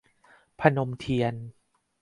[0.59, 1.35] พนมเทียน